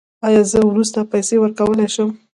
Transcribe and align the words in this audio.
ایا 0.27 0.41
زه 0.51 0.59
وروسته 0.69 0.99
پیسې 1.11 1.35
ورکولی 1.39 1.87
شم؟ 1.95 2.09